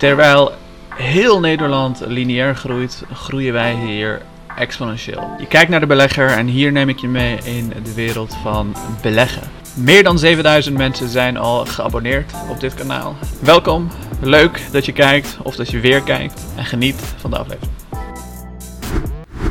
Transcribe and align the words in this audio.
Terwijl 0.00 0.52
heel 0.94 1.40
Nederland 1.40 2.02
lineair 2.06 2.56
groeit, 2.56 3.04
groeien 3.12 3.52
wij 3.52 3.74
hier 3.74 4.22
exponentieel. 4.56 5.34
Je 5.38 5.46
kijkt 5.46 5.70
naar 5.70 5.80
de 5.80 5.86
belegger 5.86 6.28
en 6.28 6.46
hier 6.46 6.72
neem 6.72 6.88
ik 6.88 6.98
je 6.98 7.08
mee 7.08 7.38
in 7.44 7.68
de 7.68 7.94
wereld 7.94 8.36
van 8.42 8.76
beleggen. 9.02 9.42
Meer 9.76 10.02
dan 10.02 10.18
7000 10.18 10.76
mensen 10.76 11.08
zijn 11.08 11.36
al 11.36 11.66
geabonneerd 11.66 12.32
op 12.48 12.60
dit 12.60 12.74
kanaal. 12.74 13.16
Welkom, 13.42 13.88
leuk 14.20 14.68
dat 14.72 14.84
je 14.84 14.92
kijkt 14.92 15.38
of 15.42 15.56
dat 15.56 15.70
je 15.70 15.80
weer 15.80 16.02
kijkt 16.02 16.46
en 16.56 16.64
geniet 16.64 17.14
van 17.16 17.30
de 17.30 17.38
aflevering. 17.38 17.72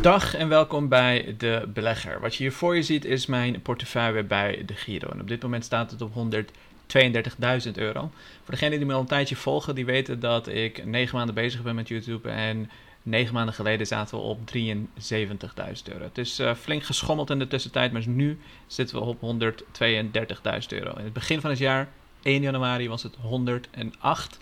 Dag 0.01 0.35
en 0.35 0.49
welkom 0.49 0.87
bij 0.87 1.35
de 1.37 1.69
belegger. 1.73 2.19
Wat 2.19 2.35
je 2.35 2.43
hier 2.43 2.53
voor 2.53 2.75
je 2.75 2.83
ziet 2.83 3.05
is 3.05 3.25
mijn 3.25 3.61
portefeuille 3.61 4.23
bij 4.23 4.63
de 4.65 4.73
Giro. 4.73 5.09
En 5.09 5.21
op 5.21 5.27
dit 5.27 5.41
moment 5.41 5.65
staat 5.65 5.91
het 5.91 6.01
op 6.01 6.13
100. 6.13 6.51
32.000 6.97 7.71
euro. 7.73 8.11
Voor 8.43 8.53
degenen 8.53 8.77
die 8.77 8.87
me 8.87 8.93
al 8.93 8.99
een 8.99 9.05
tijdje 9.05 9.35
volgen, 9.35 9.75
die 9.75 9.85
weten 9.85 10.19
dat 10.19 10.47
ik 10.47 10.85
negen 10.85 11.15
maanden 11.15 11.35
bezig 11.35 11.61
ben 11.61 11.75
met 11.75 11.87
YouTube. 11.87 12.29
En 12.29 12.69
negen 13.03 13.33
maanden 13.33 13.53
geleden 13.53 13.87
zaten 13.87 14.17
we 14.17 14.23
op 14.23 14.39
73.000 14.39 14.63
euro. 15.93 16.03
Het 16.03 16.17
is 16.17 16.39
uh, 16.39 16.53
flink 16.55 16.83
geschommeld 16.83 17.29
in 17.29 17.39
de 17.39 17.47
tussentijd, 17.47 17.91
maar 17.91 18.07
nu 18.07 18.39
zitten 18.67 18.95
we 18.95 19.03
op 19.03 19.21
132.000 19.21 19.21
euro. 20.69 20.93
In 20.97 21.03
het 21.03 21.13
begin 21.13 21.41
van 21.41 21.49
het 21.49 21.59
jaar, 21.59 21.89
1 22.21 22.41
januari, 22.41 22.89
was 22.89 23.03
het 23.03 23.15
108. 23.21 24.37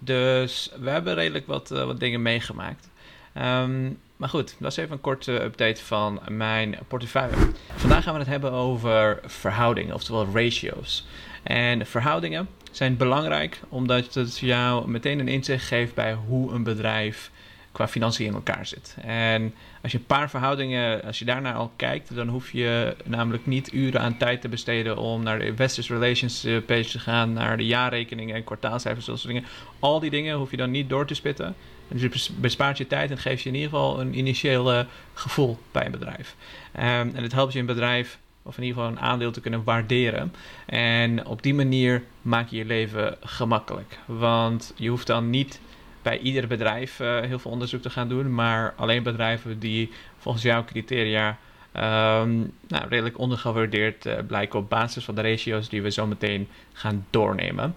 Dus 0.00 0.70
we 0.80 0.90
hebben 0.90 1.14
redelijk 1.14 1.46
wat, 1.46 1.70
uh, 1.70 1.84
wat 1.84 2.00
dingen 2.00 2.22
meegemaakt. 2.22 2.90
Um, 3.34 3.98
maar 4.16 4.28
goed, 4.28 4.56
dat 4.58 4.70
is 4.70 4.76
even 4.76 4.92
een 4.92 5.00
korte 5.00 5.42
update 5.42 5.84
van 5.84 6.20
mijn 6.28 6.78
portefeuille. 6.88 7.36
Vandaag 7.76 8.02
gaan 8.02 8.12
we 8.12 8.18
het 8.18 8.28
hebben 8.28 8.52
over 8.52 9.20
verhoudingen, 9.24 9.94
oftewel 9.94 10.26
ratios. 10.32 11.06
En 11.42 11.86
verhoudingen 11.86 12.48
zijn 12.70 12.96
belangrijk 12.96 13.60
omdat 13.68 14.14
het 14.14 14.38
jou 14.38 14.88
meteen 14.88 15.18
een 15.18 15.28
inzicht 15.28 15.66
geeft 15.66 15.94
bij 15.94 16.14
hoe 16.14 16.52
een 16.52 16.62
bedrijf 16.62 17.30
qua 17.76 17.88
financiën 17.88 18.26
in 18.26 18.34
elkaar 18.34 18.66
zit. 18.66 18.96
En 19.00 19.54
als 19.82 19.92
je 19.92 19.98
een 19.98 20.06
paar 20.06 20.30
verhoudingen, 20.30 21.02
als 21.02 21.18
je 21.18 21.24
daarnaar 21.24 21.54
al 21.54 21.72
kijkt, 21.76 22.14
dan 22.14 22.28
hoef 22.28 22.52
je 22.52 22.96
namelijk 23.04 23.46
niet 23.46 23.72
uren 23.72 24.00
aan 24.00 24.16
tijd 24.16 24.40
te 24.40 24.48
besteden 24.48 24.98
om 24.98 25.22
naar 25.22 25.38
de 25.38 25.46
Investors 25.46 25.88
Relations 25.88 26.44
eh, 26.44 26.56
page 26.66 26.90
te 26.90 26.98
gaan, 26.98 27.32
naar 27.32 27.56
de 27.56 27.66
jaarrekeningen 27.66 28.34
en 28.34 28.44
kwartaalcijfers, 28.44 29.06
dat 29.06 29.18
soort 29.18 29.32
dingen. 29.32 29.48
Al 29.78 30.00
die 30.00 30.10
dingen 30.10 30.36
hoef 30.36 30.50
je 30.50 30.56
dan 30.56 30.70
niet 30.70 30.88
door 30.88 31.06
te 31.06 31.14
spitten. 31.14 31.54
Dus 31.88 32.02
je 32.02 32.34
bespaart 32.40 32.78
je 32.78 32.86
tijd 32.86 33.10
en 33.10 33.18
geeft 33.18 33.42
je 33.42 33.48
in 33.48 33.54
ieder 33.54 33.70
geval 33.70 34.00
een 34.00 34.18
initiële 34.18 34.86
gevoel 35.14 35.58
bij 35.72 35.84
een 35.84 35.90
bedrijf. 35.90 36.36
Um, 36.76 36.82
en 36.82 37.22
het 37.22 37.32
helpt 37.32 37.52
je 37.52 37.58
een 37.58 37.66
bedrijf 37.66 38.18
of 38.42 38.56
in 38.56 38.62
ieder 38.62 38.82
geval 38.82 38.96
een 38.96 39.02
aandeel 39.02 39.30
te 39.30 39.40
kunnen 39.40 39.64
waarderen. 39.64 40.34
En 40.66 41.26
op 41.26 41.42
die 41.42 41.54
manier 41.54 42.02
maak 42.22 42.48
je 42.48 42.56
je 42.56 42.64
leven 42.64 43.16
gemakkelijk. 43.20 43.98
Want 44.06 44.72
je 44.76 44.88
hoeft 44.88 45.06
dan 45.06 45.30
niet 45.30 45.60
bij 46.06 46.18
ieder 46.18 46.46
bedrijf 46.46 47.00
uh, 47.00 47.20
heel 47.20 47.38
veel 47.38 47.50
onderzoek 47.50 47.82
te 47.82 47.90
gaan 47.90 48.08
doen, 48.08 48.34
maar 48.34 48.74
alleen 48.76 49.02
bedrijven 49.02 49.58
die 49.58 49.90
volgens 50.18 50.44
jouw 50.44 50.64
criteria 50.64 51.28
um, 51.28 52.52
nou, 52.68 52.88
redelijk 52.88 53.18
ondergewaardeerd 53.18 54.06
uh, 54.06 54.14
blijken 54.26 54.58
op 54.58 54.68
basis 54.68 55.04
van 55.04 55.14
de 55.14 55.22
ratio's 55.22 55.68
die 55.68 55.82
we 55.82 55.90
zo 55.90 56.06
meteen 56.06 56.48
gaan 56.72 57.06
doornemen. 57.10 57.74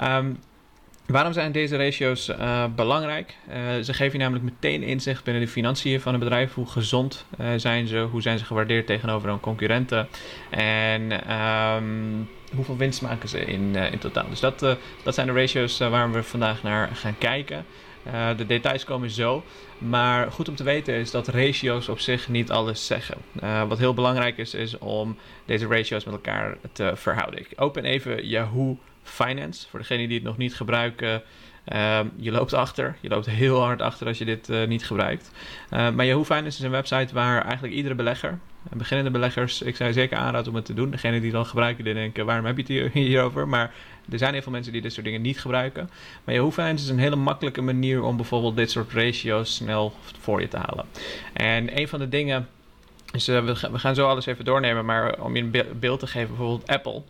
Um, 0.00 0.38
Waarom 1.06 1.32
zijn 1.32 1.52
deze 1.52 1.76
ratio's 1.76 2.28
uh, 2.28 2.64
belangrijk? 2.74 3.36
Ze 3.82 3.92
geven 3.92 4.12
je 4.12 4.24
namelijk 4.24 4.44
meteen 4.44 4.82
inzicht 4.82 5.24
binnen 5.24 5.42
de 5.42 5.48
financiën 5.48 6.00
van 6.00 6.14
een 6.14 6.20
bedrijf. 6.20 6.54
Hoe 6.54 6.66
gezond 6.66 7.26
zijn 7.56 7.86
ze? 7.86 7.98
Hoe 7.98 8.22
zijn 8.22 8.38
ze 8.38 8.44
gewaardeerd 8.44 8.86
tegenover 8.86 9.28
hun 9.28 9.40
concurrenten? 9.40 10.08
En 10.50 11.32
um, 11.42 12.28
hoeveel 12.54 12.76
winst 12.76 13.02
maken 13.02 13.28
ze 13.28 13.40
in, 13.40 13.76
in 13.76 13.98
totaal? 13.98 14.28
Dus 14.28 14.40
dat, 14.40 14.58
dat 15.02 15.14
zijn 15.14 15.26
de 15.26 15.32
ratio's 15.32 15.78
waar 15.78 16.12
we 16.12 16.22
vandaag 16.22 16.62
naar 16.62 16.88
gaan 16.88 17.18
kijken. 17.18 17.64
de 18.36 18.46
details 18.46 18.84
komen 18.84 19.10
zo. 19.10 19.44
Maar 19.78 20.32
goed 20.32 20.48
om 20.48 20.54
te 20.54 20.62
weten 20.62 20.94
is 20.94 21.10
dat 21.10 21.28
ratio's 21.28 21.88
op 21.88 21.98
zich 22.00 22.28
niet 22.28 22.50
alles 22.50 22.86
zeggen. 22.86 23.16
wat 23.68 23.78
heel 23.78 23.94
belangrijk 23.94 24.38
is, 24.38 24.54
is 24.54 24.78
om 24.78 25.16
deze 25.44 25.66
ratio's 25.66 26.04
met 26.04 26.14
elkaar 26.14 26.56
te 26.72 26.92
verhouden. 26.94 27.40
Ik 27.40 27.48
open 27.56 27.84
even 27.84 28.26
Yahoo 28.26 28.78
Finance. 29.02 29.68
Voor 29.68 29.78
degenen 29.78 30.08
die 30.08 30.16
het 30.16 30.26
nog 30.26 30.36
niet 30.36 30.54
gebruiken, 30.54 31.22
uh, 31.72 32.00
je 32.16 32.30
loopt 32.30 32.54
achter. 32.54 32.96
Je 33.00 33.08
loopt 33.08 33.26
heel 33.26 33.60
hard 33.60 33.82
achter 33.82 34.06
als 34.06 34.18
je 34.18 34.24
dit 34.24 34.48
uh, 34.48 34.66
niet 34.66 34.86
gebruikt. 34.86 35.30
Uh, 35.70 35.90
maar 35.90 36.06
Yahoo 36.06 36.24
Finance 36.24 36.58
is 36.58 36.64
een 36.64 36.70
website 36.70 37.14
waar 37.14 37.42
eigenlijk 37.44 37.74
iedere 37.74 37.94
belegger, 37.94 38.38
beginnende 38.76 39.10
beleggers, 39.10 39.62
ik 39.62 39.76
zou 39.76 39.92
zeker 39.92 40.16
aanraden 40.16 40.48
om 40.48 40.54
het 40.54 40.64
te 40.64 40.74
doen. 40.74 40.90
Degenen 40.90 41.20
die 41.20 41.36
al 41.36 41.44
gebruiken, 41.44 41.84
die 41.84 41.94
denken, 41.94 42.26
waarom 42.26 42.44
heb 42.44 42.56
je 42.56 42.62
het 42.62 42.70
hier, 42.70 42.90
hierover? 43.08 43.48
Maar 43.48 43.74
er 44.10 44.18
zijn 44.18 44.32
heel 44.32 44.42
veel 44.42 44.52
mensen 44.52 44.72
die 44.72 44.82
dit 44.82 44.92
soort 44.92 45.04
dingen 45.04 45.22
niet 45.22 45.40
gebruiken. 45.40 45.90
Maar 46.24 46.34
Yahoo 46.34 46.50
Finance 46.50 46.84
is 46.84 46.90
een 46.90 46.98
hele 46.98 47.16
makkelijke 47.16 47.62
manier 47.62 48.02
om 48.02 48.16
bijvoorbeeld 48.16 48.56
dit 48.56 48.70
soort 48.70 48.92
ratio's 48.92 49.54
snel 49.54 49.92
voor 50.20 50.40
je 50.40 50.48
te 50.48 50.56
halen. 50.56 50.84
En 51.32 51.78
een 51.78 51.88
van 51.88 51.98
de 51.98 52.08
dingen 52.08 52.48
we, 53.12 53.42
we, 53.72 53.78
gaan 53.78 53.94
zo 53.94 54.08
alles 54.08 54.26
even 54.26 54.44
doornemen, 54.44 54.84
maar 54.84 55.22
om 55.22 55.36
je 55.36 55.42
een 55.42 55.78
beeld 55.80 56.00
te 56.00 56.06
geven, 56.06 56.28
bijvoorbeeld 56.28 56.68
Apple 56.68 57.02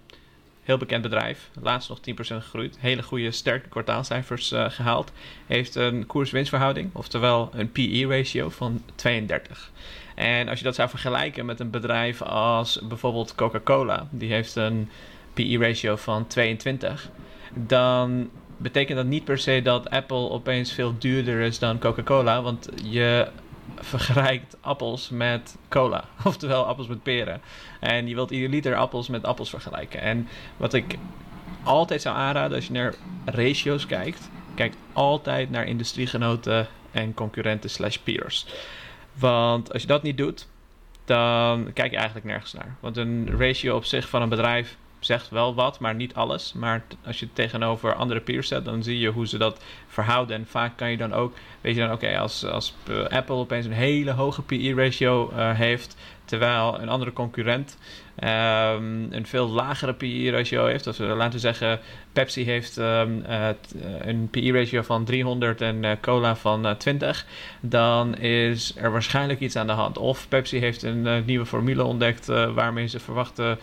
heel 0.69 0.79
bekend 0.79 1.03
bedrijf. 1.03 1.51
Laatst 1.63 1.89
nog 1.89 1.99
10% 1.99 2.03
gegroeid. 2.15 2.77
Hele 2.81 3.03
goede, 3.03 3.31
sterke 3.31 3.69
kwartaalcijfers 3.69 4.53
uh, 4.53 4.71
gehaald. 4.71 5.13
Heeft 5.47 5.75
een 5.75 6.07
koers-winstverhouding, 6.07 6.91
oftewel 6.93 7.51
een 7.53 7.73
PE-ratio 7.73 8.49
van 8.49 8.83
32. 8.95 9.71
En 10.15 10.49
als 10.49 10.59
je 10.59 10.65
dat 10.65 10.75
zou 10.75 10.89
vergelijken 10.89 11.47
met 11.47 11.61
een 11.61 11.71
bedrijf 11.71 12.23
als 12.23 12.81
bijvoorbeeld 12.83 13.35
Coca-Cola, 13.35 14.09
die 14.11 14.33
heeft 14.33 14.57
een 14.57 14.91
PE-ratio 15.35 15.97
van 15.97 16.27
22, 16.27 17.11
dan 17.55 18.31
betekent 18.57 18.97
dat 18.97 19.07
niet 19.07 19.25
per 19.25 19.39
se 19.39 19.61
dat 19.63 19.91
Apple 19.91 20.31
opeens 20.31 20.73
veel 20.73 20.95
duurder 20.99 21.41
is 21.41 21.59
dan 21.59 21.79
Coca-Cola, 21.79 22.43
want 22.43 22.69
je 22.85 23.29
vergelijkt 23.77 24.57
appels 24.61 25.09
met 25.09 25.57
cola. 25.69 26.05
Oftewel 26.25 26.67
appels 26.67 26.87
met 26.87 27.03
peren. 27.03 27.41
En 27.81 28.09
je 28.09 28.15
wilt 28.15 28.31
ieder 28.31 28.49
liter 28.49 28.77
appels 28.77 29.09
met 29.09 29.25
appels 29.25 29.51
vergelijken. 29.51 30.01
En 30.01 30.29
wat 30.57 30.75
ik 30.75 30.99
altijd 31.63 32.03
zou 32.03 32.17
aanraden 32.17 32.57
als 32.57 32.67
je 32.67 32.73
naar 32.73 32.95
ratio's 33.25 33.87
kijkt, 33.87 34.31
kijk 34.55 34.75
altijd 34.93 35.51
naar 35.51 35.67
industriegenoten 35.67 36.67
en 36.91 37.15
concurrenten 37.15 37.71
slash 37.71 37.97
peers. 37.97 38.47
Want 39.15 39.73
als 39.73 39.83
je 39.83 39.89
dat 39.89 40.03
niet 40.03 40.17
doet, 40.17 40.49
dan 41.05 41.71
kijk 41.73 41.91
je 41.91 41.97
eigenlijk 41.97 42.27
nergens 42.27 42.53
naar. 42.53 42.77
Want 42.81 42.97
een 42.97 43.29
ratio 43.39 43.77
op 43.77 43.85
zich 43.85 44.09
van 44.09 44.23
een 44.23 44.29
bedrijf 44.29 44.77
zegt 45.01 45.29
wel 45.29 45.55
wat, 45.55 45.81
maar 45.81 45.95
niet 45.95 46.15
alles. 46.15 46.53
Maar 46.53 46.85
als 47.05 47.19
je 47.19 47.25
het 47.25 47.35
tegenover 47.35 47.95
andere 47.95 48.21
peers 48.21 48.49
zet, 48.49 48.65
dan 48.65 48.83
zie 48.83 48.99
je 48.99 49.09
hoe 49.09 49.27
ze 49.27 49.39
dat 49.39 49.63
verhouden. 49.87 50.37
En 50.37 50.47
vaak 50.47 50.77
kan 50.77 50.91
je 50.91 50.97
dan 50.97 51.13
ook, 51.13 51.37
weet 51.61 51.75
je 51.75 51.81
dan, 51.81 51.93
oké, 51.93 52.19
als, 52.19 52.45
als 52.45 52.75
eh, 52.89 53.05
Apple 53.05 53.35
opeens 53.35 53.67
een 53.67 53.73
hele 53.73 54.11
hoge 54.11 54.43
PE-ratio 54.43 55.31
eh, 55.31 55.55
heeft, 55.55 55.97
terwijl 56.25 56.81
een 56.81 56.89
andere 56.89 57.13
concurrent 57.13 57.79
um, 58.25 59.13
een 59.13 59.27
veel 59.27 59.49
lagere 59.49 59.95
PE-ratio 59.95 60.67
heeft. 60.67 60.87
Of 60.87 60.99
laten 60.99 61.33
we 61.33 61.39
zeggen, 61.39 61.81
Pepsi 62.13 62.45
heeft 62.45 62.79
uh, 62.79 63.03
een 64.01 64.29
PE-ratio 64.31 64.83
van 64.83 65.05
300 65.05 65.61
en 65.61 65.99
cola 66.01 66.37
van 66.37 66.77
20. 66.79 67.27
Dan 67.61 68.17
is 68.17 68.75
er 68.77 68.91
waarschijnlijk 68.91 69.41
iets 69.41 69.57
aan 69.57 69.67
de 69.67 69.73
hand. 69.73 69.99
Of 69.99 70.29
Pepsi 70.29 70.59
heeft 70.59 70.83
een 70.83 71.25
nieuwe 71.25 71.47
formule 71.47 71.85
ontdekt 71.85 72.27
waarmee 72.55 72.87
ze 72.87 73.01
verwachten 73.01 73.59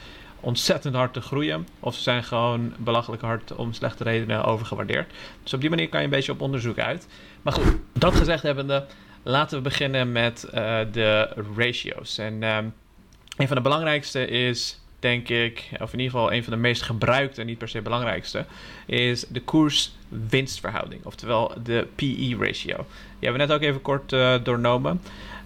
ontzettend 0.45 0.95
hard 0.95 1.13
te 1.13 1.21
groeien. 1.21 1.67
Of 1.79 1.95
ze 1.95 2.01
zijn 2.01 2.23
gewoon 2.23 2.73
belachelijk 2.77 3.21
hard 3.21 3.55
om 3.55 3.73
slechte 3.73 4.03
redenen 4.03 4.43
overgewaardeerd. 4.43 5.13
Dus 5.43 5.53
op 5.53 5.61
die 5.61 5.69
manier 5.69 5.89
kan 5.89 5.99
je 5.99 6.05
een 6.05 6.11
beetje 6.11 6.31
op 6.31 6.41
onderzoek 6.41 6.79
uit. 6.79 7.07
Maar 7.41 7.53
goed, 7.53 7.77
dat 7.93 8.15
gezegd 8.15 8.43
hebbende, 8.43 8.85
laten 9.23 9.57
we 9.57 9.63
beginnen 9.63 10.11
met 10.11 10.45
uh, 10.45 10.51
de 10.91 11.29
ratio's. 11.57 12.17
En 12.17 12.43
um, 12.43 12.73
een 13.37 13.47
van 13.47 13.55
de 13.55 13.61
belangrijkste 13.61 14.27
is, 14.27 14.79
denk 14.99 15.29
ik, 15.29 15.69
of 15.79 15.93
in 15.93 15.99
ieder 15.99 16.13
geval 16.13 16.33
een 16.33 16.43
van 16.43 16.53
de 16.53 16.59
meest 16.59 16.81
gebruikte, 16.81 17.43
niet 17.43 17.57
per 17.57 17.69
se 17.69 17.81
belangrijkste, 17.81 18.45
is 18.85 19.25
de 19.27 19.41
koers-winstverhouding. 19.41 21.05
Oftewel 21.05 21.53
de 21.63 21.87
PE-ratio. 21.95 22.75
Die 22.75 23.29
hebben 23.29 23.41
we 23.41 23.47
net 23.47 23.51
ook 23.51 23.61
even 23.61 23.81
kort 23.81 24.11
uh, 24.11 24.35
doornomen. 24.43 25.01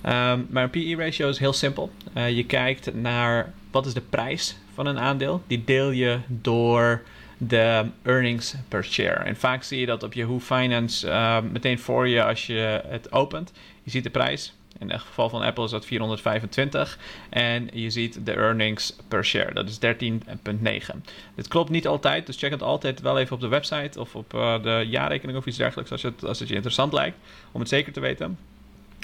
Um, 0.05 0.47
maar 0.49 0.63
een 0.63 0.69
PE-ratio 0.69 1.29
is 1.29 1.39
heel 1.39 1.53
simpel. 1.53 1.91
Uh, 2.17 2.29
je 2.29 2.45
kijkt 2.45 2.93
naar 2.93 3.53
wat 3.71 3.85
is 3.85 3.93
de 3.93 4.01
prijs 4.01 4.57
van 4.79 4.87
een 4.87 4.99
aandeel. 4.99 5.43
Die 5.47 5.63
deel 5.63 5.91
je 5.91 6.19
door 6.27 7.01
de 7.37 7.85
earnings 8.01 8.55
per 8.67 8.85
share. 8.85 9.23
En 9.23 9.35
vaak 9.35 9.63
zie 9.63 9.79
je 9.79 9.85
dat 9.85 10.03
op 10.03 10.13
Yahoo 10.13 10.39
Finance 10.39 11.07
uh, 11.07 11.39
meteen 11.51 11.79
voor 11.79 12.07
je 12.07 12.23
als 12.23 12.47
je 12.47 12.81
het 12.87 13.11
opent. 13.11 13.51
Je 13.83 13.91
ziet 13.91 14.03
de 14.03 14.09
prijs. 14.09 14.53
In 14.77 14.89
het 14.89 15.01
geval 15.01 15.29
van 15.29 15.41
Apple 15.41 15.63
is 15.63 15.71
dat 15.71 15.85
425. 15.85 16.99
En 17.29 17.69
je 17.73 17.89
ziet 17.89 18.25
de 18.25 18.33
earnings 18.33 18.95
per 19.07 19.25
share. 19.25 19.53
Dat 19.53 19.69
is 19.69 19.79
13,9. 19.79 20.95
Dit 21.35 21.47
klopt 21.47 21.69
niet 21.69 21.87
altijd. 21.87 22.25
Dus 22.25 22.37
check 22.37 22.51
het 22.51 22.63
altijd 22.63 23.01
wel 23.01 23.19
even 23.19 23.35
op 23.35 23.41
de 23.41 23.47
website. 23.47 23.99
Of 23.99 24.15
op 24.15 24.33
uh, 24.33 24.63
de 24.63 24.85
jaarrekening 24.89 25.37
of 25.37 25.45
iets 25.45 25.57
dergelijks. 25.57 25.91
Als 25.91 26.03
het, 26.03 26.25
als 26.25 26.39
het 26.39 26.47
je 26.47 26.55
interessant 26.55 26.93
lijkt. 26.93 27.17
Om 27.51 27.59
het 27.59 27.69
zeker 27.69 27.93
te 27.93 27.99
weten. 27.99 28.37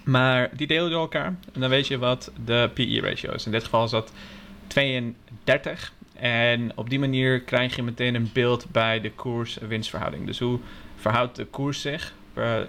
Maar 0.06 0.50
die 0.54 0.68
deel 0.68 0.84
je 0.84 0.90
door 0.90 1.02
elkaar. 1.02 1.36
En 1.54 1.62
dan 1.62 1.70
weet 1.70 1.88
je 1.88 1.98
wat 1.98 2.32
de 2.46 2.70
PE 2.74 3.00
ratio 3.02 3.32
is. 3.32 3.46
In 3.46 3.52
dit 3.52 3.64
geval 3.64 3.84
is 3.84 3.92
dat 3.92 4.12
32. 4.68 5.94
En 6.14 6.72
op 6.76 6.90
die 6.90 7.00
manier 7.00 7.42
krijg 7.42 7.76
je 7.76 7.84
meteen 7.84 8.16
een 8.16 8.30
beeld 8.34 8.66
bij 8.72 9.02
de 9.02 9.12
koers-winstverhouding. 9.12 10.26
Dus 10.26 10.40
hoe 10.40 10.60
verhoudt 10.96 11.36
de 11.36 11.46
koers 11.46 11.82
zich, 11.82 12.14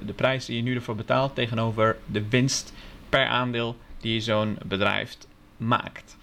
de 0.07 0.13
prijs 0.15 0.45
die 0.45 0.57
je 0.57 0.63
nu 0.63 0.75
ervoor 0.75 0.95
betaalt, 0.95 1.35
tegenover 1.35 1.97
de 2.07 2.29
winst 2.29 2.73
per 3.09 3.27
aandeel 3.27 3.77
die 4.01 4.21
zo'n 4.21 4.59
bedrijf 4.65 5.17
maakt. 5.57 6.17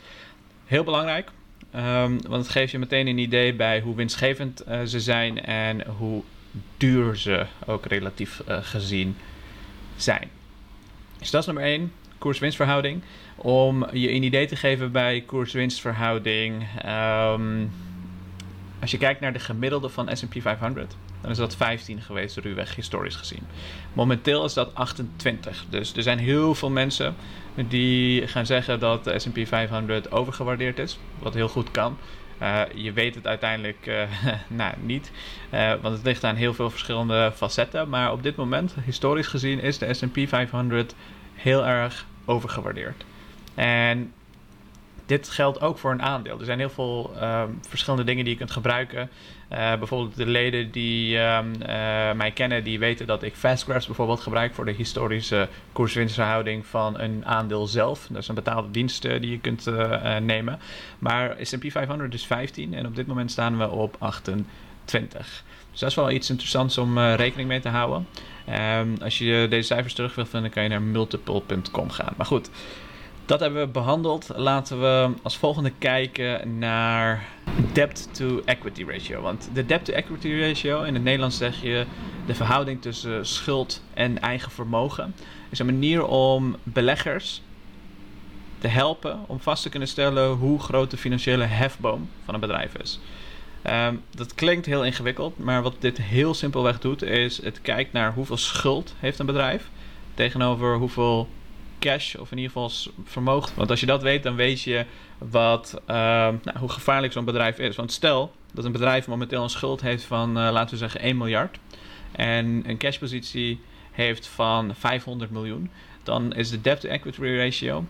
Heel 0.66 0.84
belangrijk, 0.84 1.32
um, 1.76 2.22
want 2.22 2.44
het 2.44 2.50
geeft 2.50 2.72
je 2.72 2.80
meteen 2.80 3.08
een 3.08 3.18
idee 3.18 3.54
bij 3.54 3.82
hoe 3.82 3.96
winstgevend 3.96 4.64
uh, 4.68 4.82
ze 4.84 5.00
zijn 5.00 5.46
en 5.46 5.88
hoe 5.88 6.24
duur 6.78 7.18
ze 7.18 7.46
ook 7.66 7.86
relatief 7.86 8.42
uh, 8.48 8.58
gezien 8.62 9.18
zijn. 9.96 10.30
Dus 11.20 11.32
dat 11.32 11.42
is 11.42 11.46
nummer 11.46 11.64
1, 11.64 11.92
koers-winstverhouding. 12.24 13.02
Om 13.36 13.88
je 13.92 14.12
een 14.12 14.24
idee 14.24 14.48
te 14.48 14.56
geven 14.56 14.92
bij 14.92 15.22
koers-winstverhouding. 15.22 16.68
Um, 16.86 17.72
als 18.82 18.92
je 18.92 18.98
kijkt 18.98 19.20
naar 19.20 19.34
de 19.34 19.40
gemiddelde 19.40 19.90
van 19.90 20.10
S&P 20.18 20.42
500, 20.42 20.96
dan 21.22 21.32
is 21.32 21.38
dat 21.38 21.56
15 21.56 22.02
geweest, 22.02 22.38
ruwweg 22.38 22.76
historisch 22.76 23.16
gezien. 23.16 23.44
Momenteel 23.94 24.46
is 24.46 24.54
dat 24.54 24.76
28. 24.76 25.66
Dus 25.70 25.96
er 25.96 26.04
zijn 26.04 26.20
heel 26.20 26.56
veel 26.56 26.70
mensen 26.70 27.16
die 27.68 28.28
gaan 28.28 28.46
zeggen 28.46 28.80
dat 28.80 29.04
de 29.04 29.20
S&P 29.20 29.48
500 29.48 30.12
overgewaardeerd 30.12 30.80
is, 30.80 30.98
wat 31.20 31.34
heel 31.34 31.48
goed 31.50 31.72
kan. 31.72 31.98
Uh, 32.44 32.62
je 32.74 32.92
weet 32.92 33.16
het 33.16 33.28
uiteindelijk 33.28 33.86
uh, 33.88 34.04
nou, 34.48 34.74
niet, 34.82 35.12
uh, 35.54 35.74
want 35.82 35.96
het 35.96 36.06
ligt 36.06 36.24
aan 36.24 36.36
heel 36.36 36.54
veel 36.54 36.70
verschillende 36.70 37.32
facetten. 37.36 37.90
Maar 37.90 38.12
op 38.12 38.24
dit 38.24 38.36
moment, 38.36 38.76
historisch 38.86 39.28
gezien, 39.28 39.60
is 39.60 39.78
de 39.78 39.94
SP 40.00 40.18
500 40.28 40.96
heel 41.34 41.66
erg 41.66 42.06
overgewaardeerd. 42.26 43.06
En 43.56 44.14
dit 45.06 45.30
geldt 45.30 45.62
ook 45.62 45.78
voor 45.78 45.92
een 45.92 46.02
aandeel. 46.02 46.40
Er 46.40 46.46
zijn 46.46 46.60
heel 46.60 46.70
veel 46.70 47.12
uh, 47.16 47.44
verschillende 47.68 48.06
dingen 48.06 48.24
die 48.24 48.34
je 48.34 48.40
kunt 48.40 48.52
gebruiken. 48.52 49.10
Uh, 49.52 49.76
bijvoorbeeld 49.76 50.16
de 50.16 50.26
leden 50.26 50.72
die 50.72 51.18
um, 51.18 51.52
uh, 51.62 51.68
mij 52.12 52.32
kennen, 52.34 52.64
die 52.64 52.80
weten 52.80 53.08
dat 53.08 53.24
ik 53.24 53.36
Fastgraphs 53.36 53.86
bijvoorbeeld 53.86 54.20
gebruik 54.20 54.54
voor 54.54 54.66
de 54.66 54.72
historische 54.72 55.48
koerswinstverhouding 55.72 56.66
van 56.66 57.00
een 57.00 57.26
aandeel 57.26 57.68
zelf. 57.68 58.08
Dat 58.10 58.22
is 58.22 58.28
een 58.28 58.36
betaalde 58.36 58.72
dienst 58.72 59.02
die 59.02 59.30
je 59.30 59.40
kunt 59.40 59.66
nemen. 60.22 60.60
Maar 61.00 61.36
S&P 61.42 61.72
500 61.72 62.14
is 62.14 62.26
15 62.26 62.74
en 62.74 62.86
op 62.86 62.96
dit 62.96 63.08
moment 63.08 63.32
staan 63.32 63.58
we 63.58 63.70
op 63.70 63.96
28. 64.00 65.44
Dus 65.72 65.80
dat 65.80 65.90
is 65.90 65.96
wel 65.96 66.12
iets 66.12 66.30
interessants 66.30 66.78
om 66.78 67.00
rekening 67.00 67.48
mee 67.50 67.60
te 67.60 67.70
houden. 67.70 68.08
Um, 68.80 68.98
als 69.02 69.18
je 69.18 69.48
deze 69.50 69.68
cijfers 69.68 69.94
terug 69.94 70.16
wilt 70.16 70.30
vinden, 70.30 70.52
kan 70.52 70.64
je 70.64 70.70
naar 70.70 70.82
multiple.com 70.82 71.90
gaan. 71.90 72.14
Maar 72.18 72.26
goed, 72.26 72.50
dat 73.26 73.40
hebben 73.40 73.62
we 73.62 73.68
behandeld. 73.68 74.30
Laten 74.36 74.80
we 74.80 75.10
als 75.22 75.38
volgende 75.38 75.72
kijken 75.78 76.58
naar 76.58 77.26
debt-to-equity 77.74 78.84
ratio. 78.84 79.22
Want 79.22 79.50
de 79.54 79.66
debt-to-equity 79.66 80.40
ratio, 80.40 80.84
in 80.84 80.94
het 80.94 81.04
Nederlands 81.04 81.38
zeg 81.38 81.62
je 81.62 81.86
de 82.26 82.36
verhouding 82.36 82.82
tussen 82.82 83.26
schuld 83.26 83.84
en 83.94 84.22
eigen 84.22 84.52
vermogen, 84.52 85.16
is 85.50 85.60
een 85.60 85.66
manier 85.66 86.06
om 86.06 86.56
beleggers 86.64 87.42
te 88.60 88.68
helpen 88.68 89.20
om 89.28 89.40
vast 89.40 89.64
te 89.64 89.70
kunnen 89.70 89.88
stellen 89.88 90.32
hoe 90.32 90.60
groot 90.60 90.92
de 90.92 90.98
financiële 90.98 91.44
hefboom 91.44 92.10
van 92.26 92.34
een 92.34 92.40
bedrijf 92.40 92.76
is. 92.76 93.00
Um, 93.70 94.02
dat 94.16 94.36
klinkt 94.36 94.66
heel 94.66 94.86
ingewikkeld, 94.86 95.38
maar 95.38 95.62
wat 95.62 95.76
dit 95.80 95.98
heel 95.98 96.34
simpelweg 96.34 96.80
doet, 96.80 97.02
is 97.02 97.44
het 97.44 97.62
kijkt 97.62 97.94
naar 97.94 98.14
hoeveel 98.14 98.38
schuld 98.38 98.94
heeft 99.00 99.20
een 99.20 99.26
bedrijf 99.26 99.70
tegenover 100.14 100.78
hoeveel 100.78 101.28
cash 101.84 102.16
of 102.16 102.32
in 102.32 102.38
ieder 102.38 102.52
geval 102.52 102.72
vermogen. 103.04 103.52
Want 103.56 103.70
als 103.70 103.80
je 103.80 103.86
dat 103.86 104.02
weet, 104.02 104.24
dan 104.24 104.36
weet 104.36 104.62
je 104.62 104.86
wat, 105.18 105.82
uh, 105.82 105.96
nou, 105.96 106.58
hoe 106.60 106.70
gevaarlijk 106.70 107.14
zo'n 107.14 107.26
bedrijf 107.26 107.60
is. 107.60 107.76
Want 107.76 107.92
stel 107.92 108.32
dat 108.54 108.66
een 108.66 108.72
bedrijf 108.72 109.08
momenteel 109.08 109.44
een 109.44 109.50
schuld 109.50 109.82
heeft 109.82 110.04
van, 110.04 110.30
uh, 110.30 110.52
laten 110.52 110.70
we 110.70 110.78
zeggen, 110.78 111.00
1 111.00 111.18
miljard. 111.18 111.60
En 112.12 112.64
een 112.68 112.78
cashpositie 112.78 113.60
heeft 113.92 114.28
van 114.28 114.76
500 114.76 115.32
miljoen. 115.32 115.70
Dan 116.04 116.34
is 116.34 116.50
de 116.50 116.62
debt-to-equity 116.62 117.38
ratio 117.38 117.86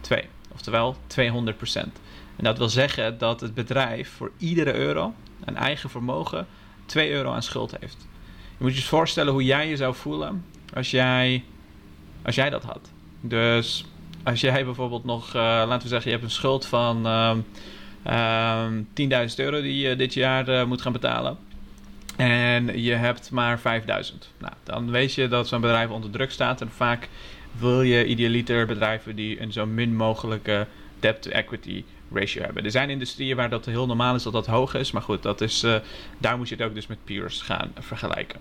2. 0.00 0.22
Oftewel 0.52 0.96
200%. 1.06 2.00
En 2.36 2.44
dat 2.44 2.58
wil 2.58 2.68
zeggen 2.68 3.18
dat 3.18 3.40
het 3.40 3.54
bedrijf 3.54 4.10
voor 4.10 4.30
iedere 4.38 4.74
euro 4.74 5.14
een 5.44 5.56
eigen 5.56 5.90
vermogen 5.90 6.46
2 6.86 7.10
euro 7.10 7.32
aan 7.32 7.42
schuld 7.42 7.76
heeft. 7.80 8.06
Je 8.30 8.64
moet 8.64 8.70
je 8.70 8.76
eens 8.76 8.88
voorstellen 8.88 9.32
hoe 9.32 9.44
jij 9.44 9.68
je 9.68 9.76
zou 9.76 9.94
voelen 9.94 10.44
als 10.74 10.90
jij, 10.90 11.44
als 12.22 12.34
jij 12.34 12.50
dat 12.50 12.62
had. 12.62 12.92
Dus 13.26 13.84
als 14.22 14.40
jij 14.40 14.64
bijvoorbeeld 14.64 15.04
nog, 15.04 15.26
uh, 15.28 15.42
laten 15.42 15.82
we 15.82 15.88
zeggen, 15.88 16.10
je 16.10 16.16
hebt 16.16 16.28
een 16.28 16.34
schuld 16.34 16.66
van 16.66 17.06
uh, 17.06 17.36
uh, 18.06 19.28
10.000 19.28 19.34
euro 19.36 19.62
die 19.62 19.88
je 19.88 19.96
dit 19.96 20.14
jaar 20.14 20.48
uh, 20.48 20.64
moet 20.64 20.82
gaan 20.82 20.92
betalen. 20.92 21.36
En 22.16 22.82
je 22.82 22.92
hebt 22.92 23.30
maar 23.30 23.58
5000. 23.58 24.30
Nou, 24.38 24.52
dan 24.62 24.90
weet 24.90 25.14
je 25.14 25.28
dat 25.28 25.48
zo'n 25.48 25.60
bedrijf 25.60 25.90
onder 25.90 26.10
druk 26.10 26.30
staat. 26.30 26.60
En 26.60 26.70
vaak 26.70 27.08
wil 27.58 27.82
je 27.82 28.06
idealiter 28.06 28.66
bedrijven 28.66 29.16
die 29.16 29.40
een 29.40 29.52
zo 29.52 29.66
min 29.66 29.96
mogelijke 29.96 30.66
debt-to-equity 31.00 31.84
ratio 32.12 32.42
hebben. 32.42 32.64
Er 32.64 32.70
zijn 32.70 32.90
industrieën 32.90 33.36
waar 33.36 33.50
dat 33.50 33.64
heel 33.64 33.86
normaal 33.86 34.14
is 34.14 34.22
dat 34.22 34.32
dat 34.32 34.46
hoog 34.46 34.74
is. 34.74 34.90
Maar 34.90 35.02
goed, 35.02 35.22
dat 35.22 35.40
is, 35.40 35.64
uh, 35.64 35.76
daar 36.18 36.36
moet 36.36 36.48
je 36.48 36.54
het 36.54 36.64
ook 36.64 36.74
dus 36.74 36.86
met 36.86 37.04
peers 37.04 37.42
gaan 37.42 37.72
vergelijken. 37.78 38.40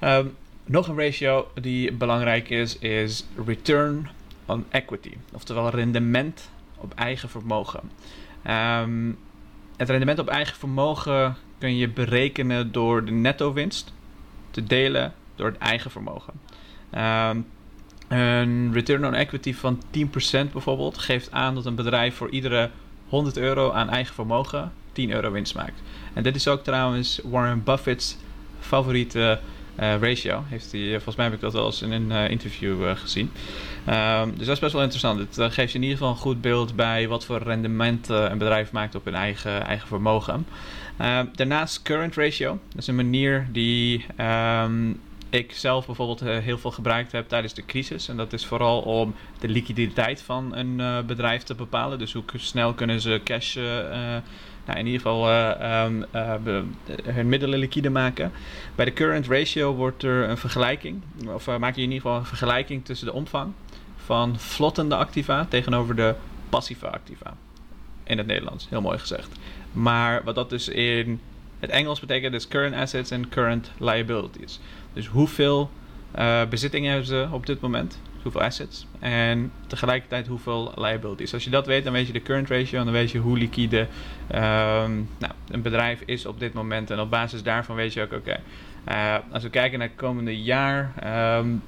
Um, 0.00 0.34
nog 0.64 0.88
een 0.88 0.98
ratio 0.98 1.50
die 1.60 1.92
belangrijk 1.92 2.50
is, 2.50 2.78
is 2.78 3.26
return 3.46 4.08
on 4.46 4.64
equity. 4.68 5.12
Oftewel 5.32 5.70
rendement 5.70 6.50
op 6.76 6.92
eigen 6.94 7.28
vermogen. 7.28 7.90
Um, 8.80 9.18
het 9.76 9.90
rendement 9.90 10.18
op 10.18 10.28
eigen 10.28 10.56
vermogen 10.56 11.36
kun 11.58 11.76
je 11.76 11.88
berekenen 11.88 12.72
door 12.72 13.04
de 13.04 13.12
netto 13.12 13.52
winst 13.52 13.92
te 14.50 14.64
delen 14.64 15.14
door 15.34 15.46
het 15.46 15.58
eigen 15.58 15.90
vermogen. 15.90 16.32
Um, 16.94 17.46
een 18.08 18.72
return 18.72 19.06
on 19.06 19.14
equity 19.14 19.54
van 19.54 19.82
10% 19.86 19.90
bijvoorbeeld 20.52 20.98
geeft 20.98 21.32
aan 21.32 21.54
dat 21.54 21.66
een 21.66 21.74
bedrijf 21.74 22.14
voor 22.14 22.30
iedere 22.30 22.70
100 23.08 23.36
euro 23.36 23.72
aan 23.72 23.88
eigen 23.88 24.14
vermogen 24.14 24.72
10 24.92 25.10
euro 25.10 25.30
winst 25.30 25.54
maakt. 25.54 25.82
En 26.12 26.22
dit 26.22 26.36
is 26.36 26.48
ook 26.48 26.64
trouwens 26.64 27.20
Warren 27.24 27.62
Buffett's 27.62 28.16
favoriete 28.60 29.40
ratio. 29.76 30.44
Heeft 30.48 30.72
hij, 30.72 30.80
eh, 30.80 30.92
volgens 30.92 31.16
mij 31.16 31.24
heb 31.24 31.34
ik 31.34 31.40
dat 31.40 31.52
wel 31.52 31.66
eens 31.66 31.82
in 31.82 31.92
een 31.92 32.10
uh, 32.10 32.30
interview 32.30 32.96
gezien. 32.96 33.30
Um, 33.88 34.36
dus 34.36 34.46
dat 34.46 34.54
is 34.54 34.58
best 34.58 34.72
wel 34.72 34.82
interessant. 34.82 35.36
Het 35.36 35.52
geeft 35.52 35.72
je 35.72 35.78
in 35.78 35.82
ieder 35.82 35.98
geval 35.98 36.12
een 36.12 36.20
goed 36.20 36.40
beeld 36.40 36.76
bij 36.76 37.08
wat 37.08 37.24
voor 37.24 37.42
rendement 37.42 38.08
een 38.08 38.38
bedrijf 38.38 38.72
maakt 38.72 38.94
op 38.94 39.04
hun 39.04 39.14
eigen, 39.14 39.66
eigen 39.66 39.88
vermogen. 39.88 40.46
Ehm, 40.96 41.26
daarnaast 41.34 41.82
current 41.82 42.14
ratio. 42.14 42.58
Dat 42.68 42.80
is 42.80 42.86
een 42.86 42.94
manier 42.94 43.48
die 43.52 44.06
um, 44.20 45.00
ik 45.30 45.52
zelf 45.52 45.86
bijvoorbeeld 45.86 46.20
heel 46.20 46.58
veel 46.58 46.70
gebruikt 46.70 47.12
heb 47.12 47.28
tijdens 47.28 47.54
de 47.54 47.64
crisis. 47.66 48.08
En 48.08 48.16
dat 48.16 48.32
is 48.32 48.46
vooral 48.46 48.80
om 48.80 49.14
de 49.38 49.48
liquiditeit 49.48 50.22
van 50.22 50.56
een 50.56 51.06
bedrijf 51.06 51.42
te 51.42 51.54
bepalen. 51.54 51.98
Dus 51.98 52.12
hoe 52.12 52.22
snel 52.36 52.74
kunnen 52.74 53.00
ze 53.00 53.20
cash 53.24 53.56
nou, 54.66 54.78
in 54.78 54.86
ieder 54.86 55.00
geval 55.00 55.32
um, 55.84 56.04
hun 57.04 57.28
middelen 57.28 57.58
liquide 57.58 57.90
maken. 57.90 58.32
Bij 58.74 58.84
de 58.84 58.92
current 58.92 59.26
ratio 59.26 59.74
wordt 59.74 60.02
er 60.02 60.28
een 60.28 60.38
vergelijking, 60.38 61.02
of 61.26 61.46
maak 61.46 61.74
je 61.74 61.82
in 61.82 61.90
ieder 61.90 62.00
geval 62.00 62.16
een 62.16 62.26
vergelijking 62.26 62.84
tussen 62.84 63.06
de 63.06 63.12
omvang 63.12 63.52
van 63.96 64.38
vlottende 64.38 64.96
activa 64.96 65.46
tegenover 65.48 65.96
de 65.96 66.14
passieve 66.48 66.90
activa. 66.90 67.36
In 68.04 68.18
het 68.18 68.26
Nederlands, 68.26 68.66
heel 68.70 68.80
mooi 68.80 68.98
gezegd. 68.98 69.28
Maar 69.72 70.24
wat 70.24 70.34
dat 70.34 70.50
dus 70.50 70.68
in 70.68 71.20
het 71.58 71.70
Engels 71.70 72.00
betekent, 72.00 72.34
is 72.34 72.48
current 72.48 72.74
assets 72.74 73.10
en 73.10 73.28
current 73.28 73.70
liabilities. 73.78 74.60
Dus 74.92 75.06
hoeveel 75.06 75.70
bezittingen 76.48 76.90
hebben 76.90 77.08
ze 77.08 77.28
op 77.30 77.46
dit 77.46 77.60
moment? 77.60 78.00
Hoeveel 78.24 78.42
assets 78.42 78.86
en 79.00 79.52
tegelijkertijd 79.66 80.26
hoeveel 80.26 80.72
liabilities. 80.76 81.34
Als 81.34 81.44
je 81.44 81.50
dat 81.50 81.66
weet, 81.66 81.84
dan 81.84 81.92
weet 81.92 82.06
je 82.06 82.12
de 82.12 82.22
current 82.22 82.48
ratio 82.48 82.78
en 82.78 82.84
dan 82.84 82.94
weet 82.94 83.10
je 83.10 83.18
hoe 83.18 83.38
liquide 83.38 83.78
um, 83.78 85.08
nou, 85.18 85.32
een 85.48 85.62
bedrijf 85.62 86.00
is 86.04 86.26
op 86.26 86.40
dit 86.40 86.52
moment. 86.52 86.90
En 86.90 87.00
op 87.00 87.10
basis 87.10 87.42
daarvan 87.42 87.76
weet 87.76 87.92
je 87.92 88.02
ook, 88.02 88.12
oké, 88.12 88.40
uh, 88.88 89.14
als 89.32 89.42
we 89.42 89.50
kijken 89.50 89.78
naar 89.78 89.88
het 89.88 89.96
komende 89.96 90.42
jaar, 90.42 90.92
um, 91.38 91.62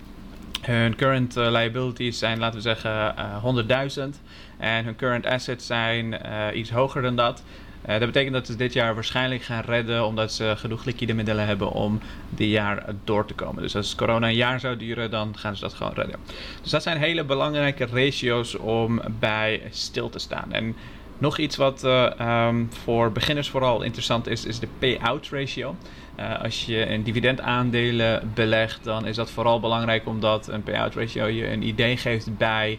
hun 0.61 0.97
current 0.97 1.37
uh, 1.37 1.51
liabilities 1.51 2.19
zijn, 2.19 2.39
laten 2.39 2.57
we 2.57 2.63
zeggen, 2.63 3.15
uh, 3.19 4.15
100.000 4.15 4.21
en 4.59 4.85
hun 4.85 4.97
current 4.97 5.27
assets 5.27 5.67
zijn 5.67 6.21
iets 6.55 6.71
hoger 6.71 7.03
dan 7.03 7.17
dat. 7.17 7.45
Uh, 7.87 7.93
dat 7.93 8.07
betekent 8.07 8.33
dat 8.35 8.47
ze 8.47 8.57
dit 8.57 8.73
jaar 8.73 8.95
waarschijnlijk 8.95 9.43
gaan 9.43 9.63
redden 9.67 10.07
omdat 10.07 10.33
ze 10.33 10.55
genoeg 10.57 10.85
liquide 10.85 11.15
middelen 11.15 11.47
hebben 11.47 11.71
om 11.71 12.01
dit 12.31 12.49
jaar 12.49 12.85
door 13.05 13.27
te 13.27 13.35
komen. 13.35 13.63
Dus 13.63 13.77
als 13.77 13.95
corona 13.95 14.29
een 14.29 14.35
jaar 14.35 14.61
zou 14.61 14.77
duren, 14.77 15.11
dan 15.11 15.39
gaan 15.39 15.57
ze 15.57 15.61
dat 15.63 15.75
gewoon 15.75 15.93
redden. 15.95 16.17
Dus 16.63 16.71
dat 16.71 16.83
zijn 16.83 16.99
hele 16.99 17.25
belangrijke 17.25 17.87
ratio's 17.87 18.59
om 18.59 19.01
bij 19.19 19.63
stil 19.71 20.09
te 20.09 20.19
staan. 20.19 20.53
En 20.53 20.77
nog 21.19 21.39
iets 21.39 21.57
wat 21.57 21.85
uh, 21.85 22.47
um, 22.49 22.69
voor 22.73 23.13
beginners 23.13 23.51
vooral 23.51 23.83
interessant 23.83 24.29
is, 24.29 24.45
is 24.45 24.59
de 24.59 24.69
payout 24.79 25.29
ratio. 25.31 25.77
Uh, 26.19 26.43
als 26.43 26.67
je 26.67 26.91
een 26.91 27.03
dividendaandelen 27.03 28.31
belegt, 28.35 28.85
dan 28.85 29.07
is 29.07 29.17
dat 29.17 29.31
vooral 29.31 29.61
belangrijk 29.61 30.07
omdat 30.07 30.49
een 30.49 30.63
payout 30.63 30.95
ratio 30.95 31.27
je 31.27 31.51
een 31.51 31.63
idee 31.63 31.97
geeft 31.97 32.37
bij 32.37 32.79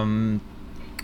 um, 0.00 0.40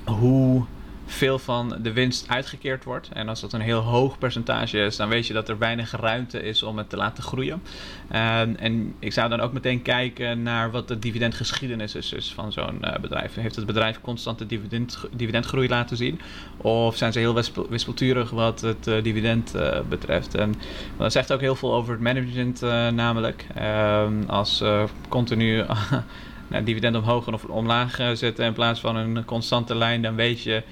hoe 0.04 0.64
veel 1.06 1.38
van 1.38 1.78
de 1.82 1.92
winst 1.92 2.28
uitgekeerd 2.28 2.84
wordt. 2.84 3.08
En 3.12 3.28
als 3.28 3.40
dat 3.40 3.52
een 3.52 3.60
heel 3.60 3.80
hoog 3.80 4.18
percentage 4.18 4.78
is, 4.78 4.96
dan 4.96 5.08
weet 5.08 5.26
je 5.26 5.32
dat 5.32 5.48
er 5.48 5.58
weinig 5.58 5.90
ruimte 5.90 6.42
is 6.42 6.62
om 6.62 6.78
het 6.78 6.90
te 6.90 6.96
laten 6.96 7.22
groeien. 7.22 7.62
Ehm, 8.10 8.54
en 8.56 8.94
ik 8.98 9.12
zou 9.12 9.28
dan 9.28 9.40
ook 9.40 9.52
meteen 9.52 9.82
kijken 9.82 10.42
naar 10.42 10.70
wat 10.70 10.88
de 10.88 10.98
dividendgeschiedenis 10.98 11.94
is 11.94 12.08
dus 12.08 12.32
van 12.32 12.52
zo'n 12.52 12.78
uh, 12.82 12.96
bedrijf. 13.00 13.34
Heeft 13.34 13.56
het 13.56 13.66
bedrijf 13.66 14.00
constante 14.00 14.46
dividend, 14.46 15.04
dividendgroei 15.12 15.68
laten 15.68 15.96
zien? 15.96 16.20
Of 16.56 16.96
zijn 16.96 17.12
ze 17.12 17.18
heel 17.18 17.34
wispelturig 17.68 18.30
wat 18.30 18.60
het 18.60 18.86
uh, 18.86 19.02
dividend 19.02 19.54
uh, 19.56 19.80
betreft? 19.88 20.34
En 20.34 20.54
dat 20.96 21.12
zegt 21.12 21.32
ook 21.32 21.40
heel 21.40 21.56
veel 21.56 21.75
over 21.75 21.92
het 21.92 22.02
management 22.02 22.60
namelijk. 22.94 23.46
Ehm, 23.54 24.22
als 24.26 24.64
continu 25.08 25.64
nou, 26.48 26.64
dividend 26.64 26.96
omhoog 26.96 27.32
of 27.32 27.44
omlaag 27.44 28.00
zetten 28.14 28.44
in 28.44 28.52
plaats 28.52 28.80
van 28.80 28.96
een 28.96 29.25
constante 29.25 29.75
lijn, 29.75 30.02
dan 30.02 30.14
weet 30.14 30.42
je 30.42 30.62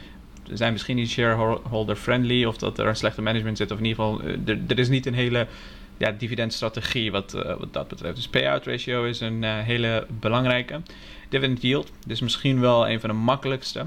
zijn 0.52 0.72
misschien 0.72 0.96
niet 0.96 1.10
shareholder 1.10 1.96
friendly 1.96 2.44
of 2.44 2.56
dat 2.56 2.78
er 2.78 2.86
een 2.86 2.96
slechte 2.96 3.22
management 3.22 3.56
zit. 3.56 3.70
Of 3.70 3.78
in 3.78 3.84
ieder 3.84 4.04
geval, 4.04 4.22
er, 4.46 4.58
er 4.68 4.78
is 4.78 4.88
niet 4.88 5.06
een 5.06 5.14
hele 5.14 5.46
ja, 5.96 6.10
dividendstrategie 6.10 7.12
wat, 7.12 7.34
uh, 7.34 7.42
wat 7.42 7.72
dat 7.72 7.88
betreft. 7.88 8.16
Dus 8.16 8.28
payout 8.28 8.66
ratio 8.66 9.04
is 9.04 9.20
een 9.20 9.42
uh, 9.42 9.58
hele 9.58 10.06
belangrijke. 10.20 10.80
Dividend 11.28 11.62
yield, 11.62 11.92
dus 12.06 12.20
misschien 12.20 12.60
wel 12.60 12.88
een 12.88 13.00
van 13.00 13.10
de 13.10 13.16
makkelijkste. 13.16 13.86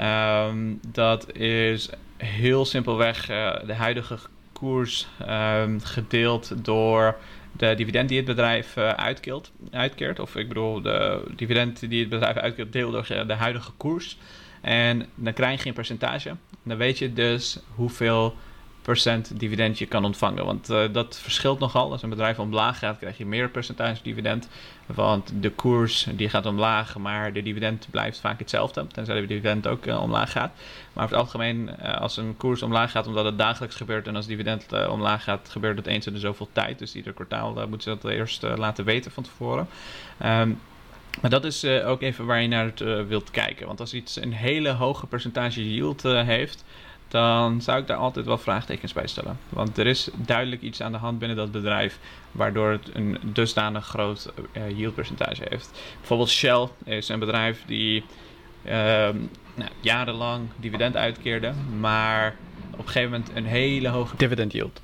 Um, 0.00 0.80
dat 0.92 1.36
is 1.36 1.88
heel 2.16 2.64
simpelweg 2.64 3.26
de 3.66 3.74
huidige 3.74 4.18
koers 4.52 5.08
um, 5.28 5.80
gedeeld 5.80 6.64
door 6.64 7.16
de 7.52 7.74
dividend 7.74 8.08
die 8.08 8.16
het 8.16 8.26
bedrijf 8.26 8.76
uitkeert, 8.76 9.50
uitkeert. 9.70 10.18
Of 10.18 10.36
ik 10.36 10.48
bedoel, 10.48 10.82
de 10.82 11.22
dividend 11.36 11.88
die 11.88 12.00
het 12.00 12.08
bedrijf 12.08 12.36
uitkeert, 12.36 12.72
deel 12.72 12.90
door 12.90 13.06
de 13.26 13.34
huidige 13.34 13.72
koers. 13.76 14.16
En 14.60 15.06
dan 15.14 15.32
krijg 15.32 15.62
je 15.62 15.68
een 15.68 15.74
percentage. 15.74 16.36
Dan 16.62 16.76
weet 16.76 16.98
je 16.98 17.12
dus 17.12 17.58
hoeveel 17.74 18.34
procent 18.82 19.40
dividend 19.40 19.78
je 19.78 19.86
kan 19.86 20.04
ontvangen. 20.04 20.44
Want 20.44 20.70
uh, 20.70 20.84
dat 20.92 21.18
verschilt 21.22 21.58
nogal. 21.58 21.92
Als 21.92 22.02
een 22.02 22.08
bedrijf 22.08 22.38
omlaag 22.38 22.78
gaat, 22.78 22.98
krijg 22.98 23.18
je 23.18 23.26
meer 23.26 23.48
percentage 23.48 24.02
dividend. 24.02 24.48
Want 24.86 25.32
de 25.40 25.50
koers 25.50 26.06
die 26.12 26.28
gaat 26.28 26.46
omlaag, 26.46 26.98
maar 26.98 27.32
de 27.32 27.42
dividend 27.42 27.86
blijft 27.90 28.20
vaak 28.20 28.38
hetzelfde. 28.38 28.86
Tenzij 28.86 29.20
de 29.20 29.26
dividend 29.26 29.66
ook 29.66 29.86
uh, 29.86 30.02
omlaag 30.02 30.32
gaat. 30.32 30.52
Maar 30.92 31.04
over 31.04 31.16
het 31.16 31.24
algemeen, 31.24 31.70
uh, 31.82 32.00
als 32.00 32.16
een 32.16 32.36
koers 32.36 32.62
omlaag 32.62 32.90
gaat, 32.90 33.06
omdat 33.06 33.24
het 33.24 33.38
dagelijks 33.38 33.76
gebeurt. 33.76 34.06
En 34.06 34.16
als 34.16 34.26
dividend 34.26 34.88
omlaag 34.88 35.24
gaat, 35.24 35.48
gebeurt 35.50 35.76
het 35.76 35.86
eens 35.86 36.06
in 36.06 36.12
de 36.12 36.18
zoveel 36.18 36.48
tijd. 36.52 36.78
Dus 36.78 36.94
ieder 36.94 37.12
kwartaal 37.12 37.54
moeten 37.54 37.80
ze 37.80 37.98
dat 38.00 38.10
eerst 38.10 38.42
laten 38.42 38.84
weten 38.84 39.10
van 39.10 39.22
tevoren. 39.22 39.68
Um, 40.24 40.58
maar 41.20 41.30
dat 41.30 41.44
is 41.44 41.64
uh, 41.64 41.88
ook 41.88 42.02
even 42.02 42.26
waar 42.26 42.42
je 42.42 42.48
naar 42.48 42.64
het, 42.64 42.80
uh, 42.80 43.02
wilt 43.02 43.30
kijken. 43.30 43.66
Want 43.66 43.80
als 43.80 43.94
iets 43.94 44.16
een 44.16 44.32
hele 44.32 44.70
hoge 44.70 45.06
percentage 45.06 45.74
yield 45.74 46.04
uh, 46.04 46.22
heeft, 46.22 46.64
dan 47.08 47.60
zou 47.62 47.80
ik 47.80 47.86
daar 47.86 47.96
altijd 47.96 48.26
wel 48.26 48.38
vraagtekens 48.38 48.92
bij 48.92 49.06
stellen. 49.06 49.38
Want 49.48 49.78
er 49.78 49.86
is 49.86 50.08
duidelijk 50.16 50.62
iets 50.62 50.82
aan 50.82 50.92
de 50.92 50.98
hand 50.98 51.18
binnen 51.18 51.36
dat 51.36 51.52
bedrijf 51.52 51.98
waardoor 52.32 52.70
het 52.70 52.90
een 52.92 53.18
dusdanig 53.22 53.86
groot 53.86 54.32
yieldpercentage 54.74 55.42
heeft. 55.48 55.80
Bijvoorbeeld 55.98 56.30
Shell 56.30 56.68
is 56.84 57.08
een 57.08 57.18
bedrijf 57.18 57.62
die 57.66 58.04
ehm, 58.64 59.16
nou, 59.54 59.70
jarenlang 59.80 60.48
dividend 60.56 60.96
uitkeerde, 60.96 61.52
maar 61.78 62.36
op 62.70 62.78
een 62.78 62.92
gegeven 62.92 63.10
moment 63.10 63.30
een 63.34 63.46
hele 63.46 63.88
hoge 63.88 64.16
dividend 64.16 64.52
yield 64.52 64.80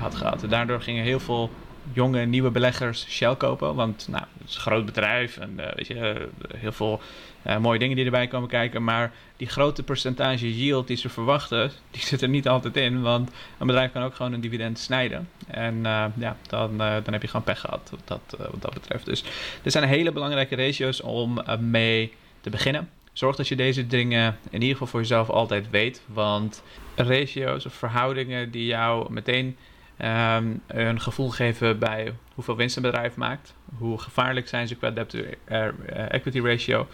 had 0.00 0.14
gehad. 0.14 0.44
Daardoor 0.48 0.80
gingen 0.80 1.04
heel 1.04 1.20
veel 1.20 1.50
jonge 1.92 2.24
nieuwe 2.24 2.50
beleggers 2.50 3.06
Shell 3.08 3.36
kopen. 3.36 3.74
Want 3.74 4.06
nou, 4.10 4.24
het 4.38 4.48
is 4.48 4.54
een 4.54 4.60
groot 4.60 4.84
bedrijf 4.84 5.36
en 5.36 5.56
uh, 5.58 5.66
weet 5.74 5.86
je, 5.86 6.28
heel 6.56 6.72
veel 6.72 7.00
uh, 7.46 7.58
mooie 7.58 7.78
dingen 7.78 7.96
die 7.96 8.04
erbij 8.04 8.26
komen 8.26 8.48
kijken. 8.48 8.84
Maar 8.84 9.12
die 9.36 9.48
grote 9.48 9.82
percentage 9.82 10.56
yield 10.56 10.86
die 10.86 10.96
ze 10.96 11.08
verwachten, 11.08 11.70
die 11.90 12.02
zit 12.02 12.22
er 12.22 12.28
niet 12.28 12.48
altijd 12.48 12.76
in. 12.76 13.02
Want 13.02 13.30
een 13.58 13.66
bedrijf 13.66 13.92
kan 13.92 14.02
ook 14.02 14.14
gewoon 14.14 14.32
een 14.32 14.40
dividend 14.40 14.78
snijden. 14.78 15.28
En 15.46 15.82
ja, 16.16 16.36
dan, 16.48 16.76
dan 16.76 17.12
heb 17.12 17.22
je 17.22 17.28
gewoon 17.28 17.44
pech 17.44 17.60
gehad 17.60 17.90
wat 17.90 18.00
dat, 18.04 18.48
wat 18.50 18.62
dat 18.62 18.74
betreft. 18.74 19.04
Dus 19.04 19.24
er 19.62 19.70
zijn 19.70 19.84
hele 19.84 20.12
belangrijke 20.12 20.56
ratio's 20.56 21.02
om 21.02 21.42
mee 21.58 22.12
te 22.40 22.50
beginnen. 22.50 22.88
Zorg 23.12 23.36
dat 23.36 23.48
je 23.48 23.56
deze 23.56 23.86
dingen 23.86 24.38
in 24.50 24.60
ieder 24.60 24.70
geval 24.70 24.86
voor 24.86 25.00
jezelf 25.00 25.30
altijd 25.30 25.70
weet. 25.70 26.02
Want 26.06 26.62
ratio's 26.94 27.66
of 27.66 27.74
verhoudingen 27.74 28.50
die 28.50 28.66
jou 28.66 29.12
meteen 29.12 29.56
um, 30.04 30.62
een 30.66 31.00
gevoel 31.00 31.30
geven 31.30 31.78
bij 31.78 32.14
hoeveel 32.34 32.56
winst 32.56 32.76
een 32.76 32.82
bedrijf 32.82 33.16
maakt. 33.16 33.54
Hoe 33.78 33.98
gevaarlijk 33.98 34.48
zijn 34.48 34.68
ze 34.68 34.74
qua 34.74 34.90
debt-to-equity 34.90 36.40
ratio. 36.40 36.86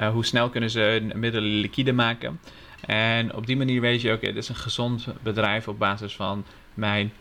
Uh, 0.00 0.08
hoe 0.08 0.24
snel 0.24 0.50
kunnen 0.50 0.70
ze 0.70 1.10
middelen 1.14 1.50
liquide 1.50 1.92
maken. 1.92 2.40
En 2.86 3.34
op 3.34 3.46
die 3.46 3.56
manier 3.56 3.80
weet 3.80 4.00
je, 4.00 4.12
oké, 4.12 4.26
dit 4.26 4.36
is 4.36 4.48
een 4.48 4.54
gezond 4.54 5.06
bedrijf 5.22 5.68
op 5.68 5.78
basis 5.78 6.16
van 6.16 6.44
mijn 6.74 7.12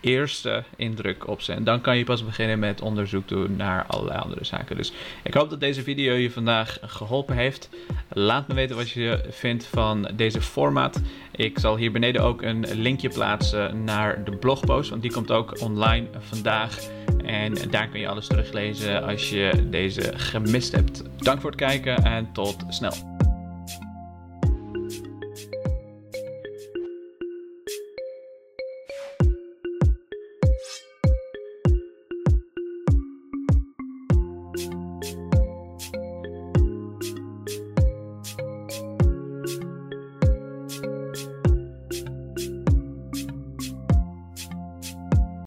eerste 0.00 0.64
indruk 0.76 1.28
op 1.28 1.40
ze. 1.40 1.52
En 1.52 1.64
dan 1.64 1.80
kan 1.80 1.98
je 1.98 2.04
pas 2.04 2.24
beginnen 2.24 2.58
met 2.58 2.80
onderzoek 2.80 3.28
doen 3.28 3.56
naar 3.56 3.84
allerlei 3.86 4.18
andere 4.18 4.44
zaken. 4.44 4.76
Dus 4.76 4.92
ik 5.22 5.34
hoop 5.34 5.50
dat 5.50 5.60
deze 5.60 5.82
video 5.82 6.14
je 6.14 6.30
vandaag 6.30 6.78
geholpen 6.82 7.36
heeft. 7.36 7.68
Laat 8.08 8.48
me 8.48 8.54
weten 8.54 8.76
wat 8.76 8.90
je 8.90 9.24
vindt 9.30 9.66
van 9.66 10.10
deze 10.14 10.40
format. 10.40 11.00
Ik 11.30 11.58
zal 11.58 11.76
hier 11.76 11.92
beneden 11.92 12.22
ook 12.22 12.42
een 12.42 12.66
linkje 12.74 13.08
plaatsen 13.08 13.84
naar 13.84 14.24
de 14.24 14.36
blogpost, 14.36 14.90
want 14.90 15.02
die 15.02 15.12
komt 15.12 15.30
ook 15.30 15.60
online 15.60 16.06
vandaag. 16.18 16.78
En 17.24 17.54
daar 17.70 17.88
kun 17.88 18.00
je 18.00 18.08
alles 18.08 18.26
teruglezen 18.26 19.02
als 19.02 19.30
je 19.30 19.66
deze 19.70 20.12
gemist 20.16 20.72
hebt. 20.72 21.02
Dank 21.16 21.40
voor 21.40 21.50
het 21.50 21.58
kijken 21.58 22.04
en 22.04 22.32
tot 22.32 22.64
snel. 22.68 23.17